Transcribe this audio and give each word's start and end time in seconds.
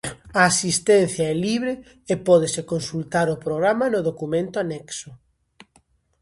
A 0.39 0.41
asistencia 0.51 1.25
é 1.33 1.35
libre 1.47 1.73
e 2.11 2.13
pódese 2.27 2.61
consultar 2.71 3.27
o 3.35 3.41
programa 3.45 3.85
no 3.93 3.99
documento 4.09 4.55
anexo. 4.63 5.09